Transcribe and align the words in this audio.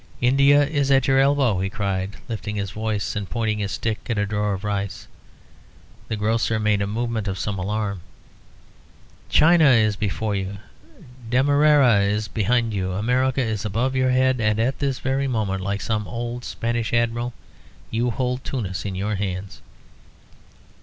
India 0.19 0.65
is 0.65 0.89
at 0.89 1.07
your 1.07 1.19
elbow," 1.19 1.59
he 1.59 1.69
cried, 1.69 2.15
lifting 2.27 2.55
his 2.55 2.71
voice 2.71 3.15
and 3.15 3.29
pointing 3.29 3.59
his 3.59 3.71
stick 3.71 3.99
at 4.09 4.17
a 4.17 4.25
drawer 4.25 4.53
of 4.53 4.63
rice, 4.63 5.05
the 6.07 6.15
grocer 6.15 6.57
making 6.59 6.81
a 6.81 6.87
movement 6.87 7.27
of 7.27 7.37
some 7.37 7.59
alarm, 7.59 8.01
"China 9.29 9.69
is 9.69 9.95
before 9.95 10.33
you, 10.35 10.57
Demerara 11.29 12.01
is 12.01 12.27
behind 12.27 12.73
you, 12.73 12.93
America 12.93 13.41
is 13.41 13.63
above 13.63 13.95
your 13.95 14.09
head, 14.09 14.41
and 14.41 14.59
at 14.59 14.79
this 14.79 14.97
very 14.97 15.27
moment, 15.27 15.61
like 15.61 15.81
some 15.81 16.07
old 16.07 16.43
Spanish 16.43 16.93
admiral, 16.93 17.31
you 17.91 18.09
hold 18.09 18.43
Tunis 18.43 18.85
in 18.85 18.95
your 18.95 19.13
hands." 19.13 19.61